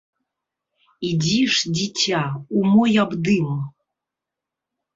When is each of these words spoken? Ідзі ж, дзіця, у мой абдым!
Ідзі 1.09 1.37
ж, 1.57 1.73
дзіця, 1.75 2.23
у 2.57 2.65
мой 2.73 2.99
абдым! 3.07 3.49